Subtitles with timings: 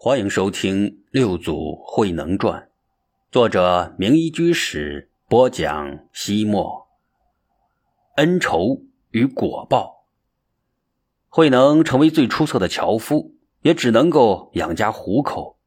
[0.00, 2.62] 欢迎收听《六祖慧能传》，
[3.32, 5.98] 作者明一居士播讲。
[6.12, 6.86] 西莫，
[8.14, 10.04] 恩仇与果报。
[11.28, 15.58] 慧能成为最出色的樵夫，也只能够养家糊口。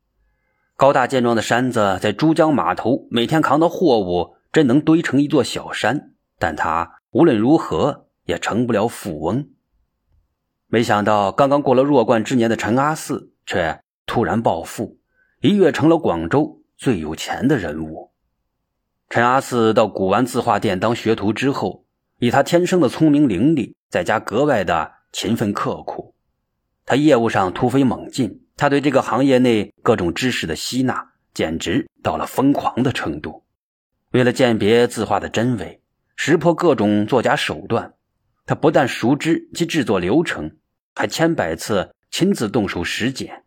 [0.78, 6.14] 高大健壮的山子在珠江码头每天扛的货物，真能堆成一座小山。
[6.40, 9.50] 但他无论如何也成不了富翁。
[10.68, 13.84] 没想到，刚刚过了弱冠之年的陈阿四却。
[14.12, 15.00] 突然暴富，
[15.40, 18.12] 一跃成了广州最有钱的人物。
[19.08, 21.86] 陈阿四到古玩字画店当学徒之后，
[22.20, 26.14] 以他天生的聪明伶俐，在家格外的勤奋刻苦。
[26.86, 33.46] 他业务上突飞猛进，他对这个行业内各种知识的吸纳，简直到了疯狂的程度。
[34.12, 35.82] 为了鉴别字画的真伪，
[36.18, 37.94] 识破各种作假手段，
[38.46, 40.58] 他不但熟知其制作流程，
[40.94, 43.46] 还千百次亲自动手实践。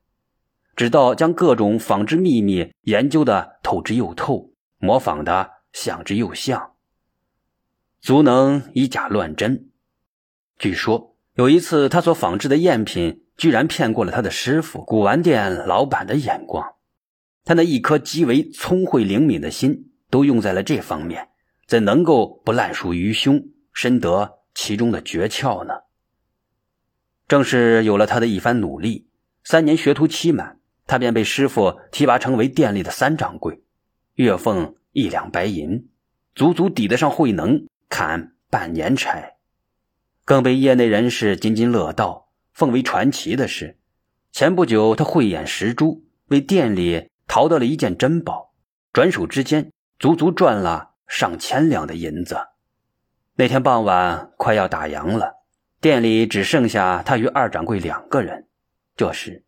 [0.77, 6.73] 直到将各种纺织秘密研究的透之又透，模仿的像之又像，
[8.01, 9.69] 足能以假乱真。
[10.59, 16.75] 据说有一次，他所仿制的赝品居然骗过了他的师傅古玩店老板的眼光。
[17.45, 21.29] 他那一颗极为聪慧灵敏的心都用在了这方面，
[21.67, 25.75] 怎能够不烂熟于胸，深得其中的诀窍呢？
[27.29, 29.09] 正是有了他的一番努力，
[29.45, 30.59] 三年学徒期满。
[30.87, 33.63] 他便被师傅提拔成为店里的三掌柜，
[34.15, 35.89] 月俸一两白银，
[36.35, 39.37] 足足抵得上慧能砍半年柴。
[40.25, 43.79] 更被业内人士津津乐道、奉为传奇的是，
[44.33, 48.55] 前不久他慧眼识珠，为店里淘到了一件珍宝，
[48.93, 52.37] 转手之间足足赚了上千两的银子。
[53.37, 55.35] 那天傍晚快要打烊了，
[55.81, 58.47] 店里只剩下他与二掌柜两个人。
[58.97, 59.44] 这时。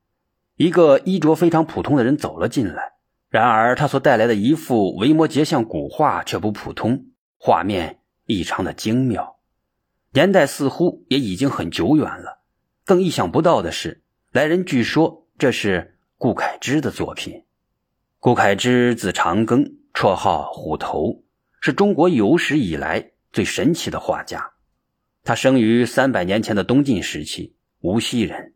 [0.56, 2.94] 一个衣着非常普通的人走了进来，
[3.28, 9.36] 然而他所带来的一幅维摩诘像古画却不普通，画面异常的精妙，
[10.12, 12.41] 年代似乎也已经很久远了。
[12.86, 17.44] 更意想不到的是，来人据说这是顾恺之的作品。
[18.19, 21.22] 顾恺之字长庚，绰号虎头，
[21.60, 24.52] 是中国有史以来最神奇的画家。
[25.22, 28.54] 他生于三百年前的东晋时期，无锡人。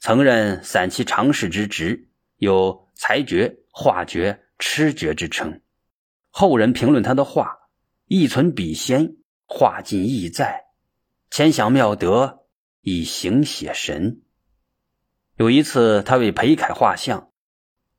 [0.00, 5.60] 曾任散骑常侍之职，有才绝、画绝、痴绝之称。
[6.30, 7.58] 后人评论他的画：
[8.06, 10.64] 意存笔仙，画尽意在，
[11.30, 12.46] 千想妙德，
[12.80, 14.22] 以形写神。
[15.36, 17.30] 有一次，他为裴楷画像，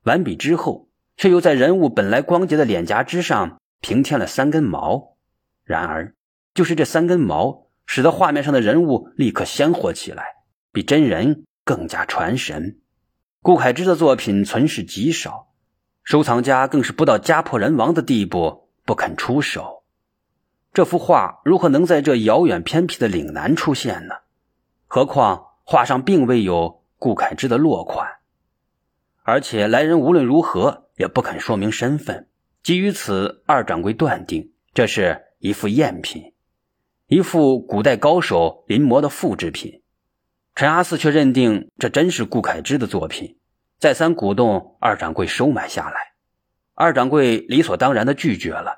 [0.01, 5.17] 完笔之后，却又在人物本来光洁的脸颊之上平添了三根毛。
[5.63, 6.15] 然而，
[6.55, 10.25] 就是这三根毛，使得画面上的人物立刻鲜活起来，
[10.71, 11.45] 比真人。
[11.63, 12.79] 更加传神。
[13.41, 15.47] 顾恺之的作品存世极少，
[16.03, 19.83] 收藏家更是不到家破人亡的地步不肯出手。
[20.73, 24.15] 这幅画如何能在这遥远偏僻的岭南出现呢？
[24.87, 28.07] 何况画上并未有顾恺之的落款，
[29.23, 32.27] 而且来人无论如何也不肯说明身份。
[32.63, 36.33] 基于此，二掌柜断定这是一幅赝品，
[37.07, 39.80] 一幅古代高手临摹的复制品。
[40.53, 43.37] 陈阿四却认定这真是顾恺之的作品，
[43.79, 46.13] 再三鼓动二掌柜收买下来。
[46.75, 48.77] 二掌柜理所当然的拒绝了。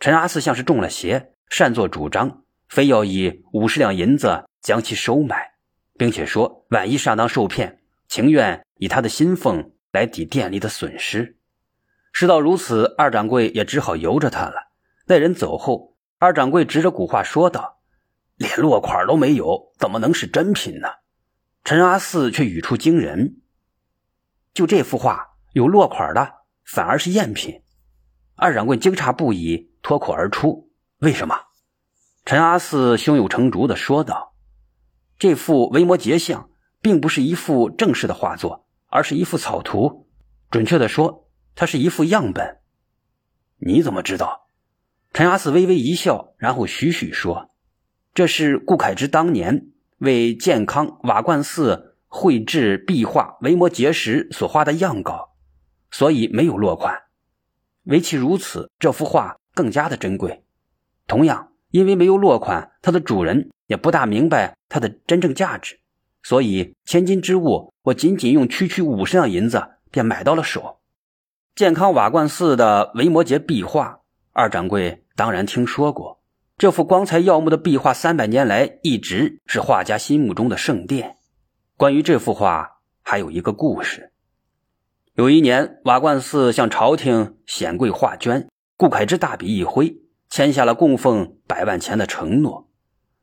[0.00, 5.52] 陈阿四像是中了邪，擅作主张，非要以五十两银子将其收买，
[5.96, 11.36] 并且说万一上当受骗，情愿以他的薪俸来抵店里的损失。
[12.12, 14.68] 事到如此，二掌柜也只好由着他了。
[15.06, 17.80] 那人走后，二掌柜指着古画说道
[18.36, 20.88] ：“连落款都没有，怎么能是真品呢？”
[21.64, 23.40] 陈阿四却语出惊人，
[24.52, 27.62] 就这幅画有落款的，反而是赝品。
[28.34, 30.70] 二掌柜惊诧不已，脱口而出
[31.00, 31.34] ：“为什么？”
[32.26, 34.34] 陈阿四胸有成竹的说道
[35.18, 36.50] ：“这幅维摩诘像
[36.82, 40.06] 并不是一幅正式的画作，而是一幅草图。
[40.50, 42.58] 准确的说，它是一幅样本。”
[43.56, 44.50] 你怎么知道？
[45.14, 47.48] 陈阿四微微一笑，然后徐徐说
[48.12, 49.68] ：“这是顾恺之当年。”
[50.04, 55.30] 为健康瓦罐寺绘制壁画维摩诘时所画的样稿，
[55.90, 56.96] 所以没有落款。
[57.84, 60.44] 唯其如此，这幅画更加的珍贵。
[61.06, 65.80] 同样，因为没有落款，它的主人也不大明白它的真正价值，
[66.22, 70.80] 所以千金之物，我仅仅用区区五十两银子便买到了手。
[71.54, 74.00] 健康瓦罐寺的维摩诘壁画，
[74.32, 76.20] 二掌柜当然听说过。
[76.56, 81.16] 这幅光彩耀目的壁画，三百年来一直是画家心目中的圣殿。
[81.76, 84.12] 关于这幅画，还有一个故事：
[85.14, 89.96] 有一年，瓦罐寺向朝廷显贵画捐，顾恺之大笔一挥，
[90.30, 92.70] 签下了供奉百万钱的承诺。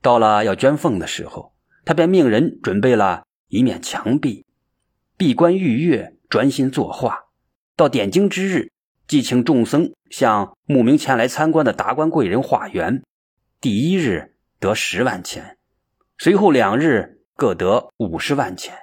[0.01, 1.53] 到了要捐奉的时候，
[1.85, 4.45] 他便命人准备了一面墙壁，
[5.15, 7.27] 闭关御月，专心作画。
[7.77, 8.73] 到点睛之日，
[9.07, 13.01] 即请众僧向慕名前来参观的达官贵人化缘。
[13.61, 15.59] 第一日得十万钱，
[16.17, 18.75] 随后两日各得五十万钱，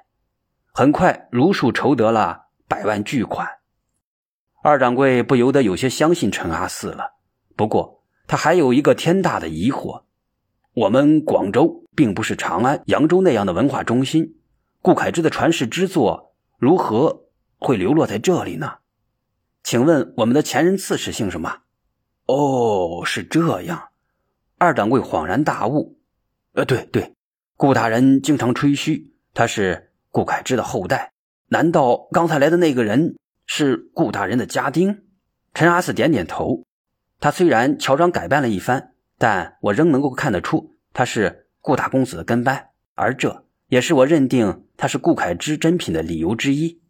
[0.72, 2.44] 很快如数筹得了。
[2.68, 3.48] 百万巨款，
[4.62, 7.14] 二掌柜不由得有些相信陈阿四了。
[7.56, 10.04] 不过他还有一个天大的疑惑：
[10.74, 14.36] 我们广州并不是长安、扬州那样的文化中心，
[14.80, 17.24] 顾恺之的传世之作如何
[17.58, 18.74] 会流落在这里呢？
[19.64, 21.62] 请问我们的前人刺史姓什么？
[22.26, 23.87] 哦，是这样。
[24.58, 25.98] 二掌柜恍然大悟：
[26.52, 27.14] 呃，对对，
[27.56, 31.12] 顾大人经常吹嘘他是顾恺之的后代。
[31.48, 33.16] 难道刚才来的那个人
[33.46, 35.04] 是顾大人的家丁？
[35.54, 36.64] 陈阿四点点头。
[37.20, 46.80] 他虽然乔装改扮了一番，但我仍能够看得出他是顾大公子的跟班，而这也是我认定他是顾恺之真品的理由之一。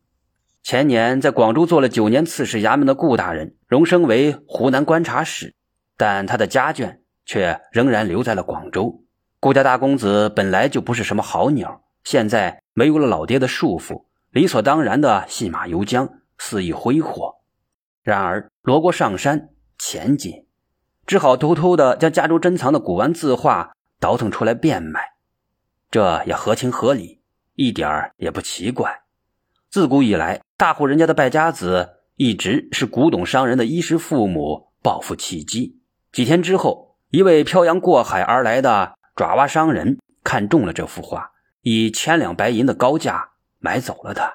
[0.63, 5.55] 前年在广州做了九年刺史衙门的顾大人，荣升为湖南观察使，
[5.97, 9.05] 但他的家眷却仍然留在了广州。
[9.39, 14.07] 顾家大公子本来就不是什么好鸟，现在没有了老爹的束缚。
[14.31, 17.37] 理所当然的信马由缰，肆意挥霍。
[18.03, 20.47] 然而罗锅上山，钱紧，
[21.07, 25.01] 只好偷偷的将家中珍藏的古玩字画倒腾出来变卖。
[25.91, 27.21] 这也合情合理，
[27.55, 29.03] 一点儿也不奇怪。
[29.71, 35.79] 自古以来，大户人家的败家子一直是古董商人的衣食父母、暴富契机。
[36.11, 41.31] 几天之后，一位漂洋过海而来的爪哇商人看中了这幅画，
[41.63, 43.31] 以千两白银的高价。
[43.61, 44.35] 买走了它，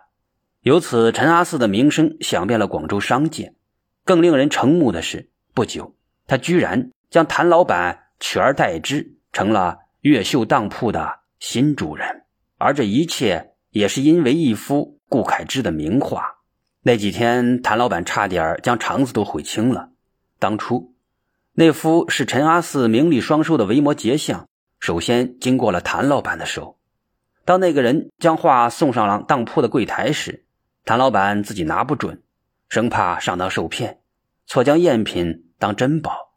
[0.63, 3.53] 由此陈阿四的名声响遍了广州商界。
[4.03, 5.95] 更令人瞠目的是，不久
[6.27, 12.25] 他居然将谭老板取而代之，成了越秀当铺的新主人。
[12.57, 16.39] 而这一切也是因为一幅顾恺之的名画。
[16.81, 19.91] 那几天，谭老板差点将肠子都悔青了。
[20.37, 20.92] 当初
[21.55, 24.47] 那幅是陈阿四名利双收的维摩诘像，
[24.79, 26.79] 首先经过了谭老板的手。
[27.45, 30.45] 当那个人将画送上了当铺的柜台时，
[30.83, 32.23] 谭老板自己拿不准，
[32.69, 33.99] 生怕上当受骗，
[34.47, 36.33] 错将赝品当珍宝，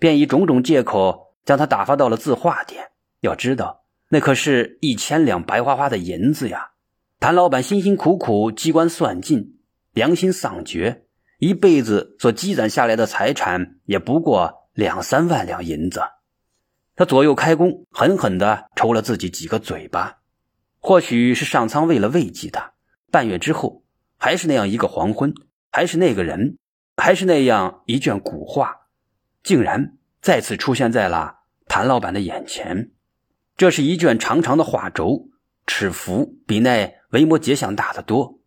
[0.00, 2.90] 便以种种借口将他打发到了字画店。
[3.20, 6.70] 要知道，那可是一千两白花花的银子呀！
[7.20, 9.60] 谭老板辛辛苦苦机关算尽，
[9.92, 11.04] 良心丧绝，
[11.40, 16.02] 一辈子所积攒下来的财产也不过两三万两银子。
[16.94, 20.18] 他左右开弓，狠狠地抽了自己几个嘴巴。
[20.80, 22.74] 或许是上苍为了慰藉他，
[23.10, 23.82] 半月之后，
[24.18, 25.32] 还是那样一个黄昏，
[25.72, 26.58] 还是那个人，
[26.94, 28.76] 还是那样一卷古画，
[29.42, 32.90] 竟然再次出现在了谭老板的眼前。
[33.56, 35.30] 这是一卷长长的画轴，
[35.66, 38.40] 尺幅比那维摩诘像大得多。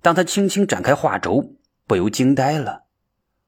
[0.00, 1.54] 当他轻轻展开画轴，
[1.92, 2.84] 不由惊呆了。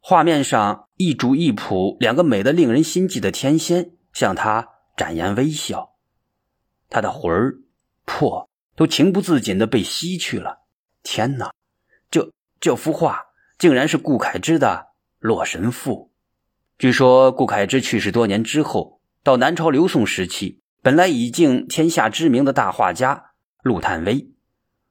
[0.01, 4.69] 画面上一主一仆两个美得令人心悸的天仙向他
[4.99, 5.95] 展颜微笑，
[6.91, 7.55] 他的魂儿。
[8.05, 10.59] 魄都情不自禁的被吸去了。
[11.03, 11.55] 天哪，
[12.11, 13.19] 这这幅画
[13.59, 14.89] 竟然是顾恺之的
[15.21, 16.11] 《洛神赋》。
[16.79, 23.31] 据说顾恺之去世多年之后，到南朝刘宋时期，本来已经天下知名的大画家
[23.63, 24.29] 陆探微，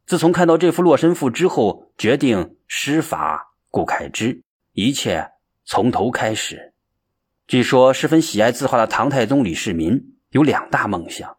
[0.08, 5.30] 自从看到这幅《洛神赋》之后，决定施法顾恺之，一切
[5.64, 6.74] 从头开始。
[7.46, 11.38] 据说十分喜爱字画的唐太宗李世民有两大梦想。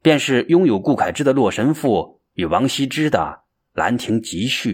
[0.00, 1.96] 便是拥有顾恺之的《洛神赋》
[2.34, 3.18] 与王羲之的
[3.72, 4.72] 《兰亭集序》。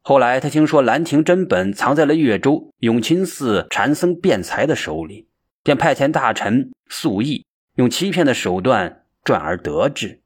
[0.00, 5.26] 后来他听说《兰亭》真本藏在了越州永清寺禅僧辩才的手里，
[5.64, 10.22] 便派遣大臣素义用欺骗的手段赚而得之。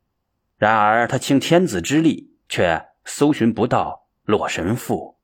[0.58, 5.16] 然而他倾天子之力，却搜寻不到《洛神赋》，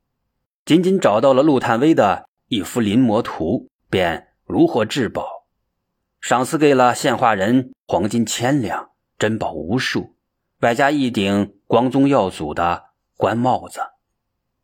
[0.66, 5.47] 仅仅找到了陆探微的一幅临摹图，便如获至宝。
[6.21, 10.16] 赏赐给了献画人黄金千两，珍宝无数，
[10.61, 13.80] 外加一顶光宗耀祖的官帽子。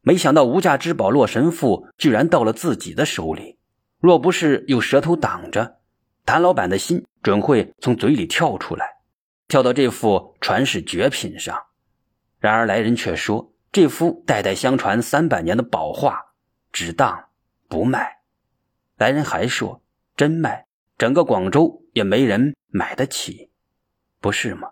[0.02, 3.59] 没想到无价之宝《洛神赋》居然到了自己的手里，
[3.99, 5.78] 若不是有舌头挡着，
[6.26, 8.99] 谭老板的心准会从嘴里跳出来，
[9.49, 11.59] 跳到这幅传世绝品上。
[12.38, 16.32] 然而来人却说，这幅代代相传三百年的宝画，
[16.73, 17.28] 只当
[17.68, 18.20] 不卖。
[18.96, 19.82] 来人还说，
[20.16, 20.66] 真卖。
[20.96, 23.50] 整个广州也没人买得起，
[24.18, 24.70] 不是吗？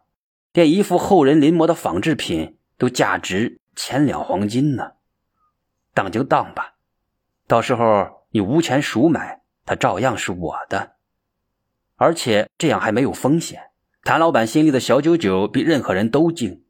[0.55, 4.93] 连一幅后人临摹的仿制品都价值千两黄金呢。
[5.93, 6.77] 当就当吧，
[7.47, 10.93] 到时候你无钱赎买，它照样是我的。
[11.97, 13.71] 而且这样还没有风险。
[14.03, 16.65] 谭老板心里的小九九比任何人都精，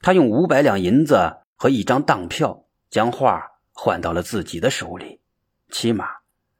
[0.00, 3.42] 他用五百两银子和一张当票将画
[3.72, 5.20] 换到了自己的手里，
[5.70, 6.06] 起码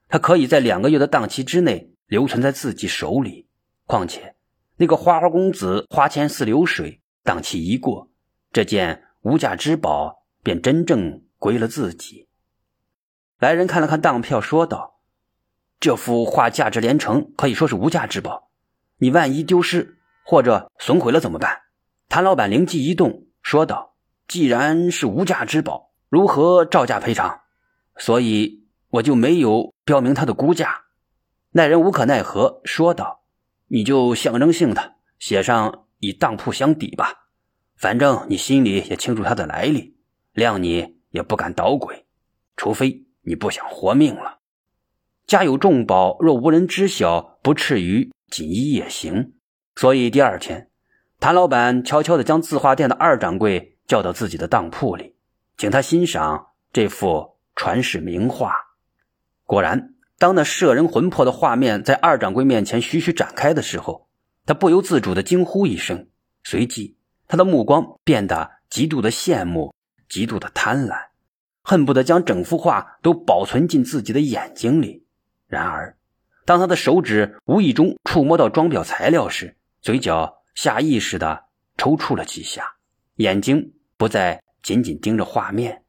[0.08, 3.48] 他可以在两个月的档期之内留存在自己手里。
[3.86, 4.34] 况且
[4.76, 8.10] 那个花花公子花钱似流水，档期一过，
[8.52, 12.28] 这件无价之宝便真正归了自己。
[13.38, 15.00] 来人看了看当票，说道
[15.78, 18.50] ：“这幅画价值连城，可以说是无价之宝。
[18.98, 21.64] 你万一丢失……”或者损毁了怎么办？
[22.08, 23.93] 谭老板灵机一动，说道
[24.26, 27.40] ：“既然是无价之宝，如何照价赔偿？
[27.96, 30.82] 所以我就没有标明它的估价。”
[31.56, 33.22] 那人无可奈何，说道
[33.68, 37.28] ：“你就象征性的写上以当铺相抵吧，
[37.76, 39.96] 反正你心里也清楚它的来历，
[40.34, 42.06] 谅你也不敢捣鬼，
[42.56, 44.40] 除非你不想活命了。
[45.26, 49.34] 家有重宝，若无人知晓，不至于锦衣夜行。”
[49.76, 50.70] 所以第二天，
[51.20, 55.14] 谭老板悄悄地将字画店的二掌柜叫到自己的当铺里，
[55.56, 58.54] 请他欣赏这幅传世名画。
[59.44, 64.08] 果然，当那摄人魂魄的画面在二掌柜面前徐徐展开的时候，
[64.46, 66.08] 他不由自主地惊呼一声，
[66.42, 66.96] 随即
[67.28, 69.74] 他的目光变得极度的羡慕，
[70.08, 70.96] 极度的贪婪，
[71.62, 75.06] 恨不得将整幅画都保存进自己的眼睛里。
[75.46, 75.96] 然而，
[76.46, 81.44] 当他的手指无意中触摸到装裱材料时，嘴角下意识的
[81.76, 82.73] 抽搐了几下，
[83.16, 85.82] 眼睛不再紧紧盯着画面，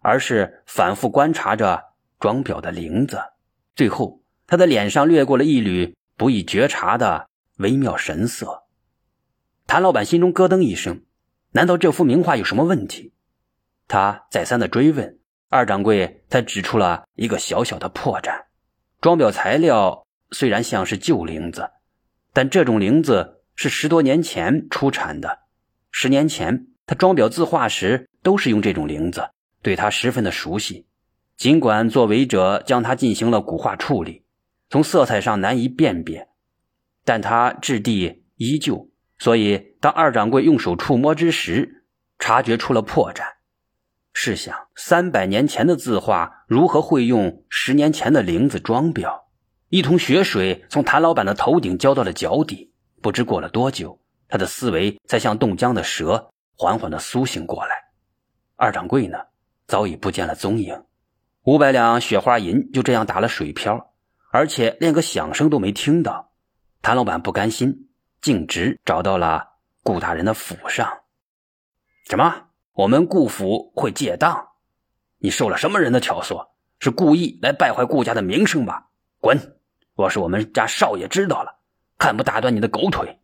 [0.00, 3.20] 而是反复观察着装裱的铃子。
[3.74, 8.64] 最后，他的脸上掠过了一缕不易觉察的微妙神色。
[9.66, 11.02] 谭老板心中咯噔一声：
[11.52, 13.12] 难道这幅名画有什么问题？
[13.88, 15.18] 他再三的追问，
[15.48, 18.44] 二掌柜才指出了一个小小的破绽：
[19.00, 21.70] 装裱材料虽然像是旧铃子，
[22.32, 23.38] 但这种铃子。
[23.62, 25.40] 是十多年前出产的。
[25.90, 29.30] 十年前，他装裱字画时都是用这种铃子，
[29.62, 30.88] 对他十分的熟悉。
[31.36, 34.24] 尽管作为者将它进行了古画处理，
[34.70, 36.26] 从色彩上难以辨别，
[37.04, 38.90] 但它质地依旧。
[39.20, 41.84] 所以，当二掌柜用手触摸之时，
[42.18, 43.22] 察觉出了破绽。
[44.12, 49.20] 试想，三百年前的字画如何会用十年前的铃子装裱？
[49.68, 52.72] 一桶血水从谭老板的头顶浇到了脚底。
[53.00, 56.29] 不知过了多久，他的思维才像冻僵的蛇，
[56.60, 57.74] 缓缓的苏醒过来。
[58.56, 59.16] 二掌柜呢，
[59.66, 60.84] 早已不见了踪影。
[61.44, 63.94] 五百两雪花银就这样打了水漂，
[64.30, 66.34] 而且连个响声都没听到。
[66.82, 67.88] 谭老板不甘心，
[68.20, 69.42] 径直找到了
[69.82, 70.86] 顾大人的府上。
[72.10, 72.48] 什么？
[72.74, 74.48] 我们顾府会借当？
[75.16, 76.50] 你受了什么人的挑唆？
[76.78, 78.88] 是故意来败坏顾家的名声吧？
[79.18, 79.56] 滚！
[79.94, 81.58] 若是我们家少爷知道了。
[81.96, 83.18] 看不打断你的狗腿！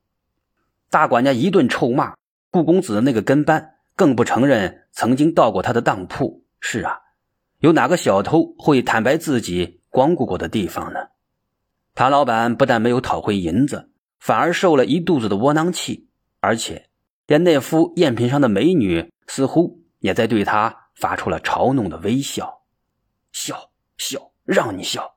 [0.89, 2.15] 大管家一顿臭骂，
[2.57, 6.43] 顾公子的那个跟班更不承认曾经到过他的当铺。
[6.59, 7.01] 是啊，
[7.59, 11.01] 有哪个小偷会坦白自己光顾过的地方呢？
[11.95, 16.09] 谭老板不但没有讨回银子，反而受了一肚子的窝囊气，
[16.41, 16.89] 而且
[17.27, 22.63] 连那副赝品上的美女似乎也在对他发出了嘲弄的微笑。
[23.33, 25.17] 笑笑，让你笑！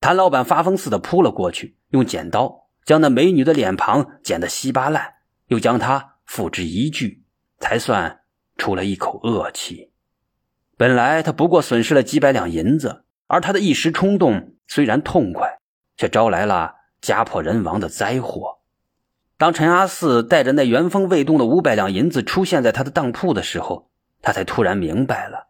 [0.00, 2.68] 谭老板发疯似的扑了过去，用剪刀。
[2.84, 5.16] 将那美女的脸庞剪得稀巴烂，
[5.48, 7.24] 又将她付之一炬，
[7.58, 8.20] 才算
[8.56, 9.90] 出了一口恶气。
[10.76, 15.58] 本来他不过损失了几百两银子，而他的一时冲动虽然痛快，
[15.96, 18.58] 却招来了家破人亡的灾祸。
[19.36, 25.48] 当陈阿四带着那原封未动的五百两银子出现在他的当铺的时候，他才突然明白了，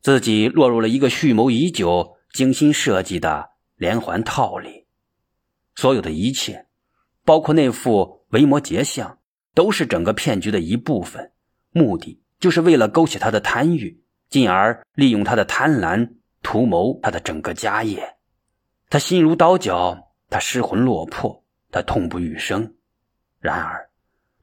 [0.00, 4.86] 自己落入了一个蓄谋已久、精心设计的连环套里，
[5.74, 6.68] 所有的一切。
[7.24, 9.18] 包括那副维摩诘像，
[9.54, 11.32] 都是整个骗局的一部分，
[11.70, 18.16] 目的就是为了勾起他的贪欲，进而利用他的贪婪图谋他的整个家业。
[18.88, 22.74] 他心如刀绞，他失魂落魄，他痛不欲生。
[23.40, 23.90] 然而，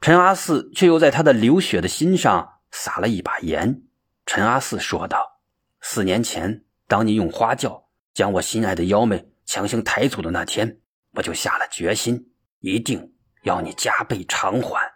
[0.02, 3.84] 陈阿四却又在他的流血的心上撒了一把盐。
[4.26, 5.40] 陈阿四说道
[5.82, 10.80] ：“四年前，当你用花轿将我心爱的幺妹强行抬走的那天，
[11.14, 13.14] 我就下了决心。”一定
[13.44, 14.92] 要你加倍偿还，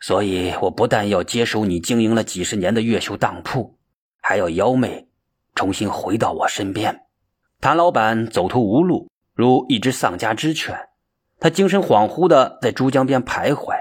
[0.00, 3.76] 所以我不但要接手你经营了几十年的越秀当铺，
[4.20, 5.08] 还要幺妹
[5.54, 7.02] 重新回到我身边。
[7.60, 10.76] 谭老板走投无路，如一只丧家之犬，
[11.40, 13.74] 他精神恍惚的在珠江边徘徊。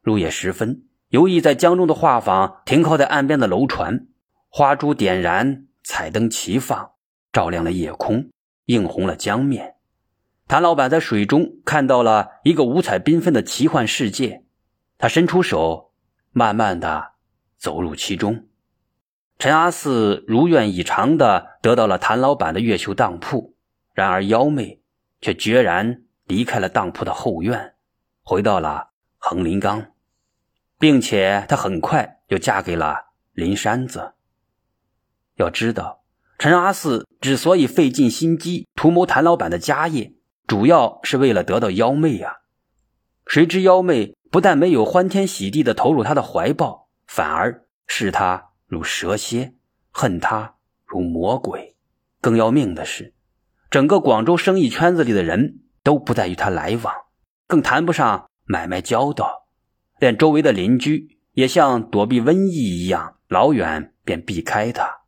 [0.00, 4.06] 入夜时分，游弋在江中的画舫停靠在岸边的楼船，
[4.48, 6.92] 花烛点燃，彩灯齐放，
[7.32, 8.30] 照亮了夜空，
[8.64, 9.74] 映红了江面。
[10.48, 14.42] 谭老板在水中看到了一个五彩缤纷的奇幻世界，
[15.00, 15.92] 他伸出手，
[16.30, 17.12] 慢慢的
[17.56, 18.46] 走入其中。
[19.38, 23.56] 陈阿四如愿以偿的得到了谭老板的越秀当铺，
[23.94, 24.82] 然而幺妹
[25.22, 27.74] 却决然离开了当铺的后院，
[28.22, 29.92] 回到了横林岗，
[30.78, 34.12] 并且她很快就嫁给了林山子。
[35.36, 36.02] 要知道，
[36.38, 40.12] 陈阿四之所以费尽心机图谋谭老板的家业，
[40.46, 42.40] 主要是为了得到幺妹呀。
[43.26, 48.50] 谁知幺妹不但没有欢天喜地的投入他的怀抱，反而视他。
[48.66, 49.54] 如蛇蝎，
[49.90, 50.54] 恨他
[50.86, 51.74] 如魔鬼。
[52.20, 53.14] 更要命的是，
[53.68, 56.94] 整个广州生意圈子里的人都不再与他来往，
[57.48, 59.48] 更谈不上买卖交道。
[59.98, 65.00] 连周围的邻居也像躲避瘟疫一样，老远便避开他。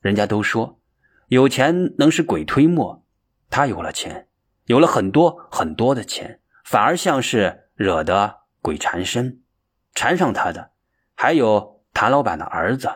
[0.00, 0.80] 人家都说，
[1.28, 3.04] 有钱能使鬼推磨。
[3.48, 4.26] 他有了钱，
[4.64, 9.44] 有了很多很多的钱，反而像是惹得鬼缠身。
[9.94, 10.72] 缠上他的，
[11.14, 11.76] 还有。
[11.98, 12.90] 谭老板的儿子，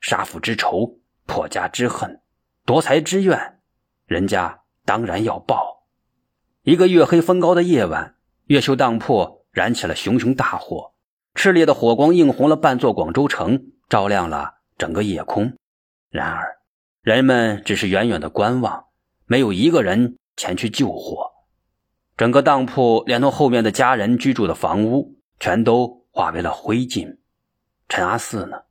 [0.00, 2.20] 杀父之仇，破家之恨，
[2.64, 3.58] 夺财之怨，
[4.06, 5.88] 人家当然要报。
[6.62, 8.14] 一个月黑风高的夜晚，
[8.44, 10.94] 越秀当铺燃起了熊熊大火，
[11.34, 15.56] 炽烈的火光映红了半座广州城，照亮了整个夜空。
[16.08, 16.58] 然而，
[17.02, 18.84] 人们只是远远的观望，
[19.26, 21.32] 没有一个人前去救火。
[22.16, 27.16] 整个当铺连同后面的家人居住的房屋，全都化为了灰烬。
[27.88, 28.62] 陈阿四呢？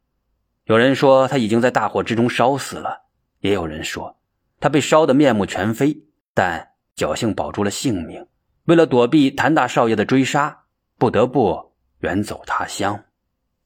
[0.65, 3.01] 有人说他已经在大火之中烧死了，
[3.39, 4.17] 也有人说
[4.61, 8.25] 他被烧得面目全非，但侥幸保住了性命。
[8.63, 10.63] 为了躲避谭大少爷的追杀，
[10.97, 13.03] 不得不远走他乡。